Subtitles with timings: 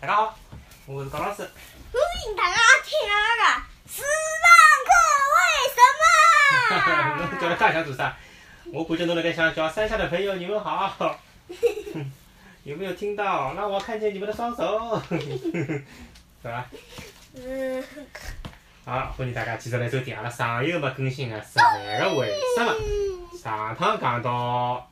[0.00, 0.34] 大家好，
[0.86, 1.42] 我是高老师。
[1.42, 4.00] 欢迎大家听那个十
[4.40, 4.48] 万
[4.88, 4.90] 个
[5.36, 5.44] 为
[5.76, 5.78] 什
[7.28, 7.38] 么？
[7.38, 8.16] 叫他干想做啥？
[8.72, 11.20] 我估计侬那个想叫山下的朋友，你们好。
[12.64, 13.52] 有没有听到？
[13.52, 15.84] 让我看见你们的双手， 是
[16.44, 16.64] 吧？
[17.34, 17.84] 嗯，
[18.86, 22.74] 好，欢迎大家继续来收听阿拉上一个没更新的十万个为什么。
[23.38, 24.90] 上趟讲到，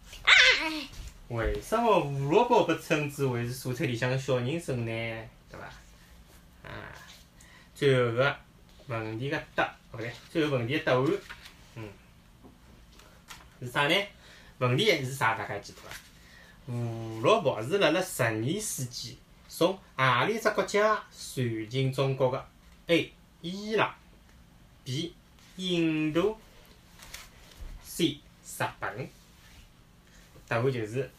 [1.29, 5.29] 为什么胡萝卜被称之为是蔬菜里向的小人参呢？
[5.51, 5.67] 对伐？
[6.69, 6.73] 啊，
[7.75, 8.37] 最后个
[8.87, 11.07] 问题个答，勿对，最后问题的答案，
[11.75, 11.89] 嗯，
[13.61, 13.95] 是啥呢？
[14.57, 15.35] 问题是啥？
[15.35, 15.91] 大家记得伐？
[16.67, 19.19] 胡萝卜是辣辣十二世纪
[19.49, 22.47] 从何里只国家传进中国的
[22.87, 23.13] ？A.
[23.43, 23.95] 伊朗
[24.83, 25.15] B.
[25.57, 26.39] 印度
[27.83, 28.19] C.
[28.45, 29.09] 日本。
[30.47, 31.11] 答案就是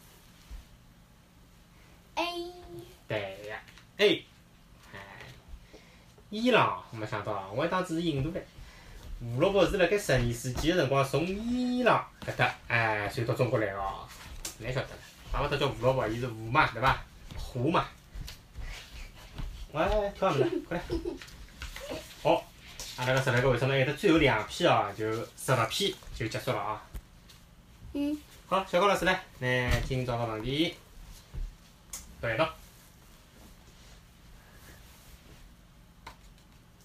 [2.14, 2.52] A
[3.08, 3.60] 对呀
[3.98, 4.24] A。
[4.92, 4.98] 哎，
[6.30, 8.40] 伊朗没想到啊，我还当只是印度唻。
[9.20, 14.08] 胡萝卜是辣盖十二世纪的辰光从伊朗搿搭哎传到中国来个哦，
[14.58, 14.98] 哪晓得了？
[15.30, 17.02] 怪勿得叫胡萝卜，伊是胡嘛，对伐？
[17.36, 17.86] 胡嘛。
[19.72, 19.84] 喂，
[20.18, 20.62] 跳啥物事？
[20.68, 20.82] 快来！
[22.22, 22.44] 好，
[22.96, 26.82] 阿拉个十来个为什么还有得最后两篇哦，就十六篇就结束了啊。
[27.92, 30.74] 嗯，好，小高老师来，拿今朝个问题
[32.20, 32.44] 读一读。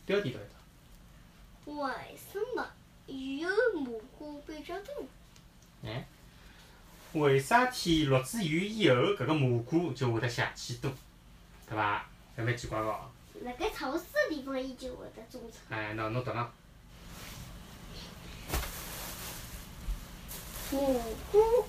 [0.05, 0.41] 标题读一
[1.65, 1.81] 读。
[1.81, 1.91] 为
[2.31, 2.65] 什么
[3.07, 5.05] 有蘑菇比较多？
[5.83, 6.07] 哎，
[7.11, 10.89] 为啥天落子雨以后，搿个蘑菇就会得邪气多，
[11.67, 12.05] 对伐？
[12.37, 13.09] 还蛮奇怪个哦。
[13.41, 15.57] 辣盖潮湿的地方，伊就会得种出。
[15.69, 16.47] 哎，喏，侬读喏。
[20.71, 21.67] 蘑菇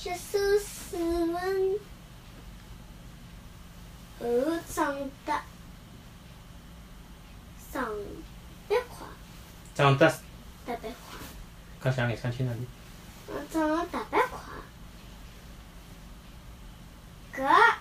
[0.00, 0.98] 吸收水
[1.30, 1.78] 分
[4.18, 4.24] 后
[4.74, 5.42] 长得
[7.70, 7.86] 长
[8.66, 9.06] 别快，
[9.74, 10.08] 长得
[10.64, 11.18] 特别快，
[11.82, 12.66] 讲响眼，讲清楚点。
[13.28, 14.40] 嗯，长得特别快。
[17.36, 17.74] 搿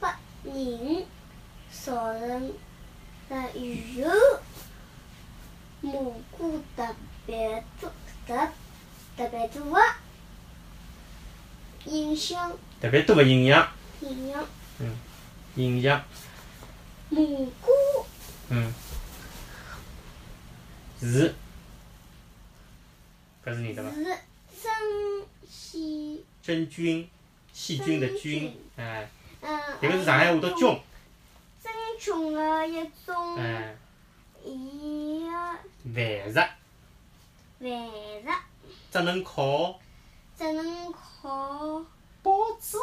[0.00, 0.10] 拨
[0.44, 1.04] 人
[1.70, 2.54] 造成
[3.28, 4.10] 了以后
[5.82, 6.94] 蘑菇特
[7.26, 7.92] 别多、
[8.26, 8.48] 特
[9.18, 9.82] 特别多的
[11.84, 13.68] 影响特别多的营养，
[14.00, 14.44] 营养。
[15.56, 16.04] 影响，
[17.08, 17.24] 蘑
[17.60, 18.06] 菇。
[18.48, 18.72] 嗯，
[21.00, 21.34] 是，
[23.44, 23.90] 搿是认得伐？
[23.90, 24.04] 是
[24.62, 27.08] 真细真菌，
[27.52, 28.56] 细菌的菌。
[28.76, 30.80] 哎，嗯，迭个是上海话的菌，
[31.60, 33.36] 真菌的一种。
[33.36, 33.74] 哎，
[34.44, 35.28] 伊个。
[35.92, 36.34] 繁殖，
[37.58, 37.68] 繁
[38.22, 38.30] 殖，
[38.92, 39.80] 只能靠
[40.38, 41.84] 只能靠
[42.22, 42.78] 包子，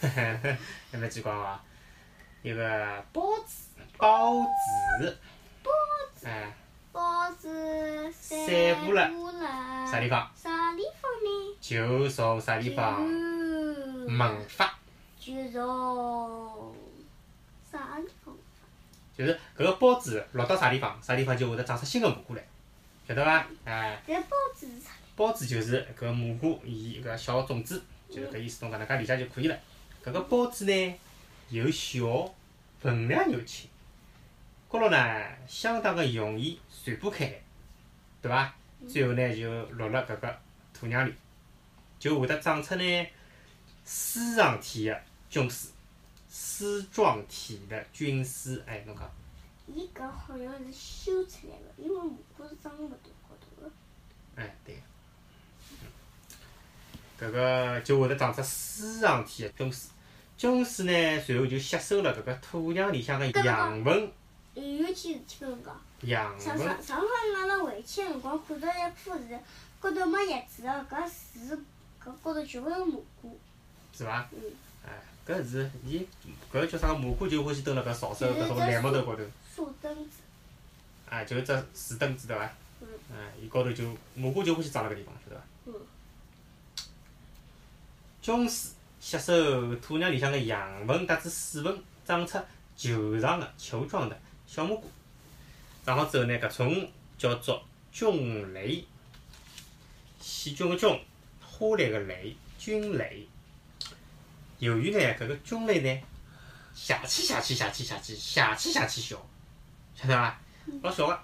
[0.00, 1.60] 还蛮奇怪伐？
[2.42, 5.18] 一个包子，包子，
[6.24, 6.54] 哎，
[6.92, 8.38] 包子散
[8.86, 9.10] 步了
[9.90, 10.30] 啥地方？
[10.36, 11.56] 啥地方呢？
[11.60, 12.98] 就从啥地方？
[12.98, 14.72] 就萌发，
[15.18, 16.76] 就从
[17.68, 18.32] 啥地方？
[19.18, 22.46] 就是搿个包子落到啥地方，啥地方就会得长出新的蘑菇来，
[23.08, 23.44] 晓得伐？
[23.64, 24.00] 哎。
[24.06, 24.68] 这孢子？
[25.16, 29.58] 孢子就是搿个蘑菇伊搿小种子，就是搿意思，侬搿能介理解就可以了。
[30.02, 30.94] 搿个包子呢
[31.50, 32.34] 又小，
[32.80, 33.68] 分量又轻，
[34.68, 37.42] 高头呢相当个容易传播开来，
[38.22, 38.54] 对伐？
[38.88, 40.38] 最后呢就落辣搿个
[40.72, 41.14] 土壤里，
[41.98, 43.06] 就会得长出呢
[43.84, 45.72] 丝状体个菌丝，
[46.28, 49.10] 丝状体的菌丝，哎，侬讲，
[49.68, 52.96] 伊搿好像是修出来的，因为蘑菇是长勿大
[53.28, 53.70] 高头的。
[54.34, 54.82] 哎，对个。
[57.22, 59.90] 搿个就会得长出丝状体的菌丝，
[60.36, 64.10] 菌丝呢，随后就吸收了搿个土壤里向的养分，
[64.54, 67.06] 有一件事体跟侬讲，养分上上上趟
[67.36, 69.38] 阿拉回去个辰光看到一棵树，
[69.78, 71.56] 高头没叶子个，搿树
[72.04, 73.38] 搿高头全部有蘑菇。
[73.96, 74.28] 是伐？
[74.32, 74.40] 嗯。
[74.84, 74.90] 哎，
[75.24, 76.04] 搿是伊
[76.52, 79.22] 搿叫啥蘑菇就欢喜蹲辣搿潮湿个搿种烂木头高头，
[79.54, 80.18] 树墩子。
[81.08, 82.52] 哎，就是只树墩子对伐？
[82.80, 82.88] 嗯。
[83.12, 83.84] 哎，伊高头就
[84.16, 85.42] 蘑菇就欢喜长辣搿地方，晓得伐？
[85.66, 85.74] 嗯。
[88.22, 91.76] 菌丝吸收土壤里向个养分乃至水分，
[92.06, 92.38] 长出
[92.76, 94.16] 球状的球状的
[94.46, 94.88] 小蘑菇。
[95.84, 96.88] 长好之后呢，搿种
[97.18, 97.60] 叫做
[97.90, 98.84] 菌蕾，
[100.20, 100.88] 细菌个菌，
[101.44, 103.26] 花蕾个蕾，菌蕾。
[104.60, 106.02] 由于呢，搿个菌类呢，
[106.72, 109.26] 邪气邪气邪气邪气邪气邪气小，
[109.96, 110.40] 晓得伐？
[110.82, 111.20] 老小个，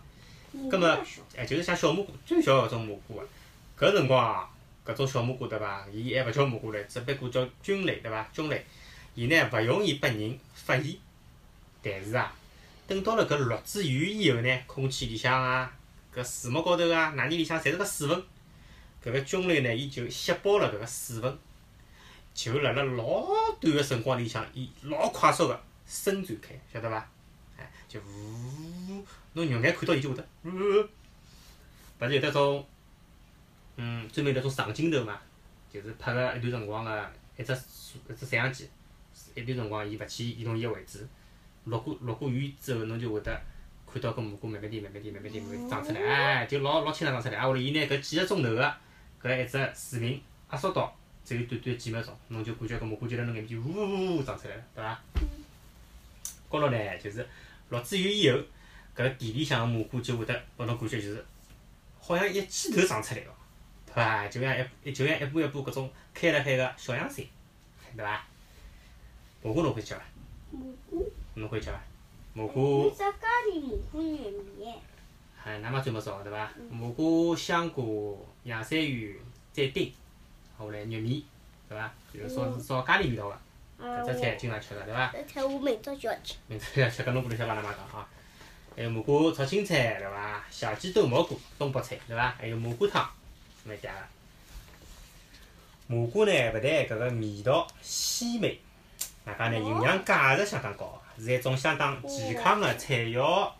[0.50, 0.88] 蘑葛末
[1.36, 3.20] 哎，就是像小蘑菇，最小个搿种蘑菇
[3.76, 4.50] 个，搿辰光啊，
[4.88, 5.86] 搿种小蘑菇对伐？
[5.92, 8.26] 伊还勿叫蘑菇唻，只不过叫菌类对伐？
[8.32, 8.64] 菌类，
[9.14, 10.96] 伊呢勿容易被人发现。
[11.82, 12.34] 但是啊，
[12.86, 15.70] 等到了搿落子雨以后呢，空气里向啊，
[16.14, 18.24] 搿树木高头啊，哪里里向侪是个水分，
[19.04, 21.38] 搿个菌类呢，伊就吸饱了搿个水分，
[22.32, 23.26] 就辣辣老
[23.60, 27.06] 短个辰光里向，伊老快速个伸展开，晓得伐？
[27.58, 30.48] 哎，就呜，侬肉眼看到伊就会得呜，
[32.00, 32.66] 勿是有得种，
[33.80, 35.18] 嗯，专门有得种长镜头嘛，
[35.72, 38.68] 就是拍个一段辰光个一只一只摄像机，
[39.34, 41.06] 一段辰光伊勿去移动伊个位置。
[41.64, 43.40] 落过落过雨之后，侬就会得
[43.86, 47.38] 看到搿蘑菇慢慢点、慢慢点、慢慢点、慢慢地长出来，哎，就老老清爽长出来。
[47.40, 48.74] 啊，后头伊拿搿几个钟头个
[49.22, 50.20] 搿一只视频
[50.50, 55.00] 压缩到只有短短几秒钟，侬就感觉搿蘑菇就辣侬眼前呜呜呜长出来了，对伐？
[56.48, 57.26] 高头呢，就是
[57.68, 58.38] 落子雨以后，
[58.96, 61.24] 搿地里向个蘑菇就会得拨侬感觉就是，
[62.00, 63.30] 好像一记头长出来个，
[63.98, 64.28] 伐？
[64.28, 64.54] 就像
[64.84, 67.24] 一就像一步一步搿种开辣海个小洋山，
[67.96, 68.24] 对伐？
[69.42, 70.02] 蘑菇侬会吃伐？
[70.50, 71.12] 蘑菇。
[71.34, 71.80] 侬会吃伐？
[72.32, 72.90] 蘑菇。
[72.90, 74.74] 只咖喱蘑菇肉面。
[75.44, 76.50] 哎，那么最没少对伐？
[76.70, 79.20] 蘑菇、香菇、洋山芋
[79.52, 79.92] 再丁，
[80.58, 81.24] 后来玉米，
[81.68, 81.92] 对伐？
[82.12, 83.38] 就是烧烧咖喱味道个，
[83.82, 85.12] 搿只菜经常吃个，对伐？
[85.12, 86.34] 搿菜我明朝就要吃。
[86.48, 88.06] 明朝就要吃，搿侬过来向帮㑚妈讲啊。
[88.76, 90.44] 还有蘑菇炒青菜，对伐？
[90.50, 92.28] 小鸡炖蘑菇，东北菜，对伐？
[92.38, 93.08] 还有蘑菇汤，
[93.68, 93.90] 蛮嗲个。
[95.86, 98.58] 蘑菇呢，勿但搿个味道鲜美，
[99.24, 101.00] 外加呢营养价值相当高。
[101.18, 103.52] 是一种相当健康的菜肴。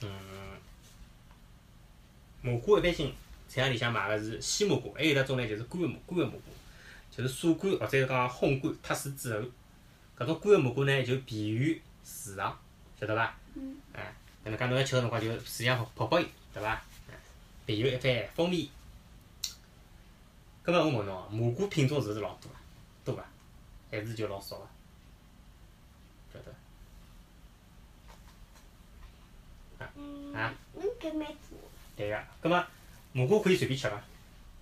[0.00, 0.10] 嗯，
[2.40, 3.12] 蘑菇一般性
[3.48, 6.52] 菜场里向买个是鲜蘑菇，还有一种呢就是干个蘑干个蘑菇，
[7.10, 9.44] 就是晒干或者是讲烘干脱水之后，
[10.16, 12.56] 搿种干个蘑菇呢就便于储藏，
[13.00, 13.36] 晓得伐？
[13.54, 13.76] 嗯。
[13.92, 14.14] 哎，
[14.44, 16.80] 搿能介侬要吃个辰光就水里向泡泡伊，对伐？
[17.68, 18.66] 别有一番风味。
[20.62, 22.56] 葛末我问侬哦，蘑菇品种是勿是老多啊？
[23.04, 23.22] 多伐？
[23.90, 24.70] 还是就老少啊？
[26.32, 26.50] 晓得。
[29.84, 29.92] 啊？
[29.96, 30.34] 嗯，
[30.98, 31.58] 搿蛮多。
[31.94, 32.64] 对个，葛末
[33.12, 34.02] 蘑菇可以随便吃伐？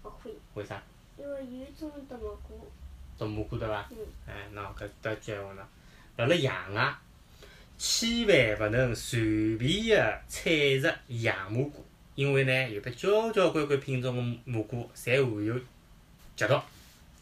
[0.02, 0.36] 勿可以。
[0.54, 0.82] 为啥？
[1.16, 2.68] 因为有种毒蘑菇。
[3.16, 3.88] 毒蘑菇对伐？
[3.92, 3.98] 嗯。
[4.26, 5.58] 哎，喏，搿搭句闲话喏，
[6.16, 6.96] 辣辣野外，
[7.78, 11.84] 千万勿能随便个采食野蘑菇，
[12.16, 15.54] 因为呢，有得交交关关品种个蘑菇，侪含有
[16.34, 16.60] 剧毒，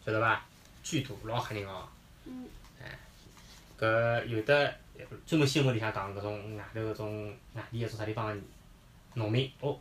[0.06, 0.42] 晓得伐？
[0.82, 1.86] 剧毒老吓人哦。
[2.24, 2.46] 嗯。
[2.82, 2.98] 哎
[3.76, 4.74] 搿有的
[5.26, 8.40] 专门新闻里向讲搿种外头搿种外地搿种啥地方个
[9.14, 9.76] 农民哦，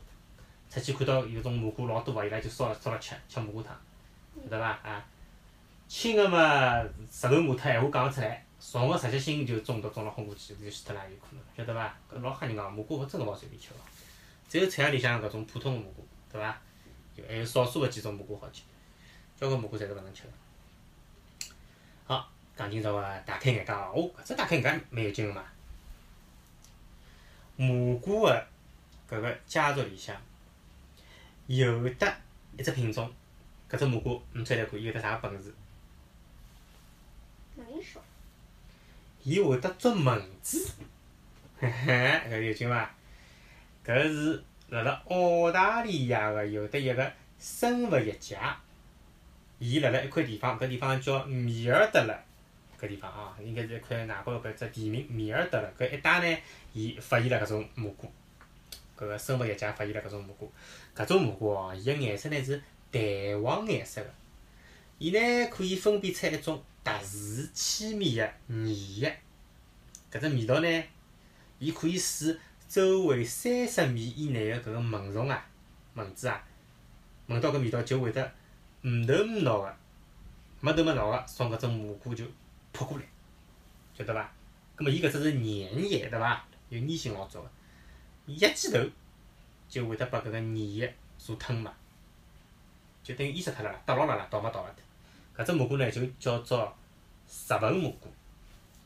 [0.69, 3.79] 出去看到有种蘑菇老多个，伊拉就烧了烧了吃，吃蘑菇汤，
[4.43, 4.67] 晓得伐？
[4.83, 5.05] 啊，
[5.87, 11.95] 轻个嘛舌头骂脱闲话讲勿出来，重个直接心就中毒中了昏过去，就死脱了也有可能，晓得伐？
[12.11, 13.75] 搿老吓人个，蘑菇勿真个勿好随便吃个，
[14.53, 16.61] 只有菜场里向搿种普通个蘑菇，对伐？
[17.17, 18.61] 就还有少数个几种蘑菇好吃，
[19.35, 20.29] 交关蘑菇侪是勿能吃个。
[22.05, 22.29] 好。
[22.55, 23.93] 讲今朝个大开眼界哦！
[23.95, 25.43] 哦，搿只大开眼界蛮有劲个嘛。
[27.55, 28.47] 蘑菇个
[29.09, 30.15] 搿个家族里向
[31.47, 32.15] 有得
[32.55, 33.11] 一只品种，
[33.67, 35.51] 搿只蘑菇侬猜猜看，伊有得啥个本事？
[37.55, 37.99] 能说。
[39.23, 40.73] 伊会得捉蚊子，
[41.57, 41.91] 嘿嘿，
[42.29, 42.93] 搿有劲伐？
[43.85, 48.57] 搿是辣辣澳大利亚个有得一个生物学家，
[49.59, 52.17] 伊辣辣一块地方，搿地方叫米尔德勒。
[52.79, 56.37] 搿地方啊，应该是一块外国搿只地名米尔德勒搿一带呢，
[56.73, 58.11] 伊发现了搿种蘑菇，
[58.97, 60.51] 搿个生物学家发现了搿种蘑菇，
[60.93, 62.61] 搿种蘑菇哦，伊个颜色呢是
[62.91, 63.01] 淡
[63.41, 64.09] 黄颜色个，
[64.97, 69.17] 伊呢可以分辨出一种特殊气味个粘液，
[70.11, 70.83] 搿只味道呢，
[71.59, 72.37] 伊可以使
[72.73, 75.45] 周围三十米以内个搿个蚊虫啊、
[75.93, 76.43] 蚊子啊，
[77.27, 78.31] 闻到搿味道就会得
[78.81, 79.75] 唔头唔脑个，
[80.59, 82.25] 没头没脑个从搿只蘑菇就。
[82.71, 83.03] 扑过来，
[83.95, 84.27] 晓得伐？
[84.75, 86.43] 葛末伊搿只是粘液，对伐？
[86.69, 87.51] 有粘性老足个，
[88.25, 88.79] 一记头
[89.69, 91.69] 就会得把搿个粘液所吞没，
[93.03, 95.43] 就等于淹死脱了啦，倒牢了啦，倒没倒勿脱。
[95.43, 96.75] 搿只蘑菇呢，就叫做
[97.27, 98.11] 食蚊蘑菇，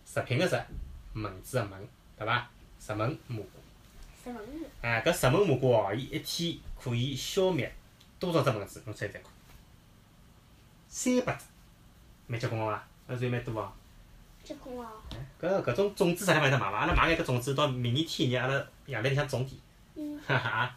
[0.06, 0.62] 食品个食，
[1.14, 2.50] 蚊子个蚊，对伐？
[2.78, 3.52] 食蚊蘑菇。
[4.82, 7.74] 哎，搿十蚊蘑菇哦，伊一天可以消灭
[8.20, 8.82] 多少只蚊子？
[8.86, 9.32] 侬猜猜看？
[10.88, 11.46] 三百只，
[12.28, 12.88] 蛮结棍个伐？
[13.08, 13.72] 还算蛮多哦。
[14.44, 14.88] 结棍哦。
[15.42, 16.78] 搿搿种种子啥地方有得卖伐？
[16.78, 19.60] 阿拉买眼搿种子到明年天热，阿拉阳台里向种点。
[19.96, 20.20] 嗯。
[20.26, 20.76] 哈哈，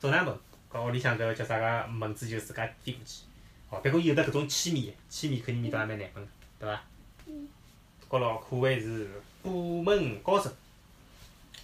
[0.00, 0.34] 种两盆，
[0.72, 3.22] 搿屋里向搿叫啥个蚊子就自家飞过去。
[3.70, 6.28] 哦，不过有得搿种气味，气味肯定味道也蛮难闻，
[6.58, 6.82] 对伐？
[7.26, 7.48] 嗯。
[8.08, 9.08] 高老可谓是
[9.42, 10.50] 部门高手。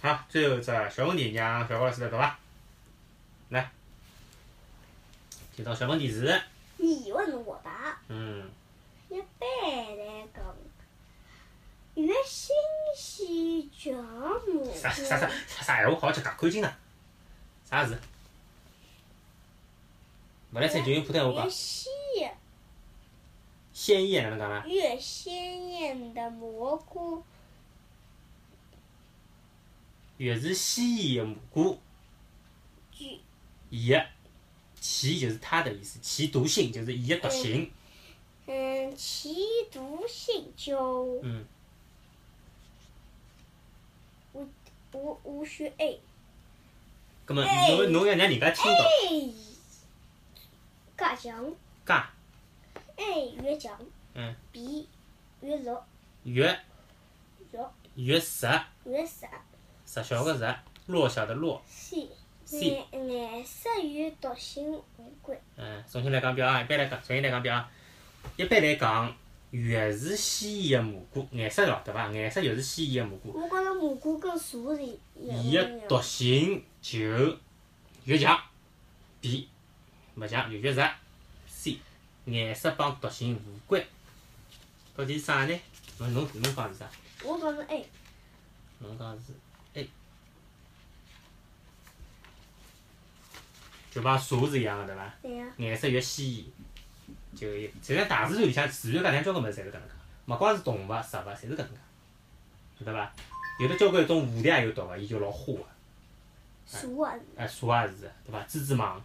[0.01, 2.37] 好，最后一只小问题，让小高老师来读伐？
[3.49, 3.71] 来。
[5.57, 6.41] 就到小问题时，
[6.77, 7.97] 你问我答。
[8.09, 8.49] 嗯，
[9.09, 10.43] 一般来讲，
[11.95, 12.53] 越新
[12.95, 15.29] 鲜叫蘑啥啥啥。
[15.47, 16.77] 啥啥闲话好吃介看清啊？
[17.69, 17.97] 啥字？
[20.51, 22.37] 勿来三就用普通话越讲，鲜
[23.73, 24.63] 鲜艳哪能讲啦？
[24.67, 27.23] 越鲜艳的蘑菇，
[30.17, 31.79] 越是鲜艳的蘑菇，
[32.91, 33.19] 具
[33.69, 34.05] 伊个
[34.79, 37.71] 其就是它的意思，其毒性就是伊个毒性。
[38.47, 39.35] 嗯其
[39.71, 41.45] 毒性就嗯，
[44.93, 45.99] 无无需 A
[47.25, 48.85] 葛末哎侬侬要让人家听到。
[50.95, 51.53] 加强。
[51.85, 52.09] 加
[52.95, 53.77] A 越强
[54.13, 54.35] 嗯。
[54.51, 54.87] B
[55.41, 55.83] 越弱
[56.23, 56.59] 越。
[57.51, 58.21] 弱越弱
[58.85, 59.27] 越少
[60.03, 60.55] 实小个实，
[60.87, 61.61] 弱小的弱。
[61.67, 62.09] C
[62.43, 65.37] C 颜颜色与毒性无关。
[65.55, 67.71] 嗯，重新来讲表啊，一般来讲，重新来讲表啊。
[68.35, 69.15] 一般来讲，
[69.51, 72.11] 越是鲜艳的蘑菇，颜色咯，对伐？
[72.11, 76.99] 颜色越是鲜艳的蘑菇，我觉着蘑菇跟茶是一伊个毒性就
[78.03, 78.37] 越强。
[79.21, 79.49] B
[80.15, 80.87] 勿强就越弱。
[81.47, 81.77] C
[82.25, 83.83] 颜色帮毒性无关。
[84.95, 85.59] 到底是啥呢？
[85.97, 86.89] 侬侬侬讲是啥？
[87.23, 87.85] 我讲是 A，
[88.79, 89.33] 侬讲是
[89.75, 89.89] A，
[93.91, 95.13] 就帮茶是一样个对伐？
[95.21, 95.45] 对呀。
[95.57, 96.45] 颜色越鲜艳，
[97.35, 99.93] 就实际上大自然里向自然界里向交关物事侪是搿能介，
[100.25, 101.77] 勿光是动物、植物，侪是搿能介，
[102.79, 103.13] 晓得伐？
[103.59, 105.65] 有的交关种蝴蝶也有毒个，伊就老花个，
[106.67, 108.43] 茶啊是，哎，蛇也是，对伐？
[108.47, 109.01] 蜘蛛网，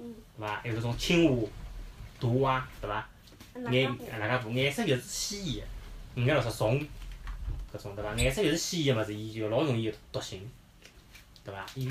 [0.00, 0.56] 嗯，对伐？
[0.60, 1.48] 还有搿种青蛙、
[2.18, 3.08] 毒蛙，对伐？
[3.70, 5.66] 颜哪个哪介颜色越是鲜艳
[6.14, 6.86] 个，五颜六色虫，
[7.72, 8.14] 搿种对伐？
[8.14, 10.50] 颜色越是鲜艳个物事，伊就老容易有毒性，
[11.44, 11.64] 对伐？
[11.74, 11.86] 伊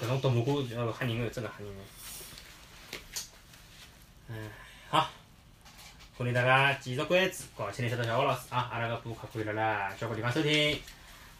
[0.00, 1.80] 搿种毒蘑菇要吓人个，真个吓人个。
[4.28, 4.50] 嗯，
[4.90, 5.10] 好，
[6.16, 8.68] 欢迎大家继续关注搞起来晓得小花老师啊！
[8.72, 10.78] 阿拉个播客可以辣辣交关地方收听，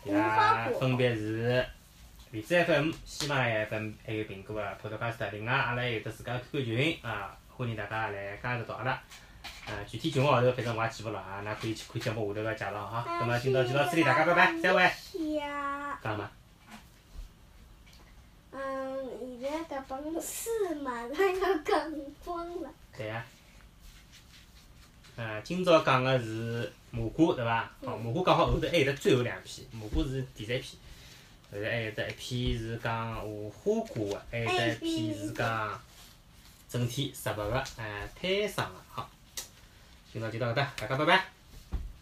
[0.04, 1.66] 伊拉分别是
[2.30, 5.30] 荔枝 FM、喜马拉雅 FM，还有苹果个 Podcast。
[5.32, 9.02] 另外，阿拉还有得自家个 QQ 群啊，欢迎大家来加入到阿拉。
[9.68, 13.04] 呃，具体情况号头反正我也记勿牢啊，㑚可以去看节目下头个介绍哈。
[13.20, 14.80] 那么今朝就到这里，大家拜拜，再会。
[15.34, 16.30] 呀，讲嘛？
[18.50, 20.48] 嗯，现在搿本书
[20.82, 21.92] 马上要讲
[22.24, 22.70] 光了。
[22.96, 23.24] 对啊、
[25.16, 27.70] 呃，今朝讲个是蘑菇，对伐？
[27.84, 30.64] 好，蘑菇讲好后头还有得最后两篇，蘑菇是第三篇，
[31.52, 35.78] 后头还有得一篇是讲无花果个，还有得一篇是讲
[36.70, 38.74] 整体植物个，哎，胎生个。
[38.90, 39.10] 好，
[40.18, 41.24] 今朝就到搿搭，大家拜拜。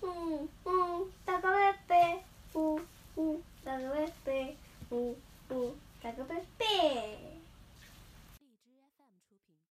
[0.00, 2.18] 嗯嗯，大家拜拜，
[2.54, 2.80] 嗯
[3.16, 4.54] 嗯，大家拜拜，
[4.90, 5.14] 嗯
[5.50, 7.35] 嗯，大家拜拜。